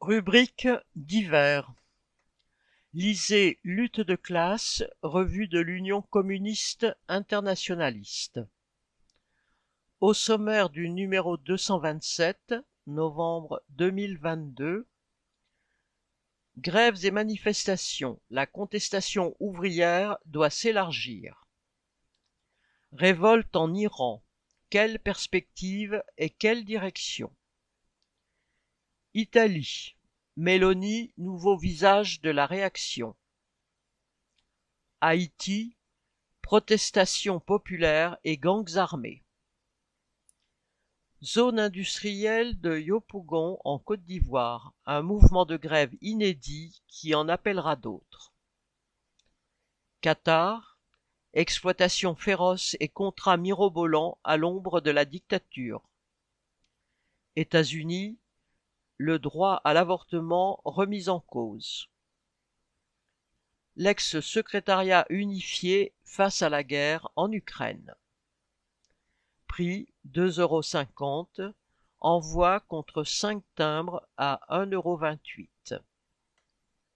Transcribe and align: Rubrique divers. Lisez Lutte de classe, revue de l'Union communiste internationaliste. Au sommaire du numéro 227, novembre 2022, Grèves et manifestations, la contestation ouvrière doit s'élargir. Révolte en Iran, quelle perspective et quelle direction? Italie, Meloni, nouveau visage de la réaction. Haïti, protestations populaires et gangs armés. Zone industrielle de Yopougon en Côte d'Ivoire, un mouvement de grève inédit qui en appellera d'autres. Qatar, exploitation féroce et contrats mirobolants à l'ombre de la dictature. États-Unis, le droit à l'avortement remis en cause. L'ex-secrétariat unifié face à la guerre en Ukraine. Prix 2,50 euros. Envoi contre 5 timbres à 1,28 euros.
Rubrique 0.00 0.68
divers. 0.94 1.74
Lisez 2.94 3.58
Lutte 3.64 4.00
de 4.00 4.14
classe, 4.14 4.84
revue 5.02 5.48
de 5.48 5.58
l'Union 5.58 6.02
communiste 6.02 6.86
internationaliste. 7.08 8.38
Au 10.00 10.14
sommaire 10.14 10.70
du 10.70 10.88
numéro 10.88 11.36
227, 11.36 12.54
novembre 12.86 13.60
2022, 13.70 14.86
Grèves 16.58 17.04
et 17.04 17.10
manifestations, 17.10 18.20
la 18.30 18.46
contestation 18.46 19.36
ouvrière 19.40 20.16
doit 20.26 20.50
s'élargir. 20.50 21.48
Révolte 22.92 23.56
en 23.56 23.74
Iran, 23.74 24.22
quelle 24.70 25.00
perspective 25.00 26.02
et 26.16 26.30
quelle 26.30 26.64
direction? 26.64 27.32
Italie, 29.20 29.96
Meloni, 30.36 31.12
nouveau 31.18 31.56
visage 31.56 32.20
de 32.20 32.30
la 32.30 32.46
réaction. 32.46 33.16
Haïti, 35.00 35.76
protestations 36.40 37.40
populaires 37.40 38.16
et 38.22 38.36
gangs 38.36 38.76
armés. 38.76 39.24
Zone 41.20 41.58
industrielle 41.58 42.60
de 42.60 42.78
Yopougon 42.78 43.58
en 43.64 43.80
Côte 43.80 44.04
d'Ivoire, 44.04 44.72
un 44.86 45.02
mouvement 45.02 45.46
de 45.46 45.56
grève 45.56 45.96
inédit 46.00 46.80
qui 46.86 47.16
en 47.16 47.28
appellera 47.28 47.74
d'autres. 47.74 48.32
Qatar, 50.00 50.78
exploitation 51.32 52.14
féroce 52.14 52.76
et 52.78 52.88
contrats 52.88 53.36
mirobolants 53.36 54.16
à 54.22 54.36
l'ombre 54.36 54.80
de 54.80 54.92
la 54.92 55.04
dictature. 55.04 55.82
États-Unis, 57.34 58.16
le 58.98 59.18
droit 59.18 59.60
à 59.64 59.72
l'avortement 59.72 60.60
remis 60.64 61.08
en 61.08 61.20
cause. 61.20 61.88
L'ex-secrétariat 63.76 65.06
unifié 65.08 65.94
face 66.04 66.42
à 66.42 66.48
la 66.48 66.64
guerre 66.64 67.08
en 67.14 67.30
Ukraine. 67.30 67.94
Prix 69.46 69.88
2,50 70.12 70.40
euros. 70.40 71.54
Envoi 72.00 72.60
contre 72.60 73.02
5 73.02 73.42
timbres 73.54 74.06
à 74.16 74.40
1,28 74.50 74.74
euros. 74.74 75.00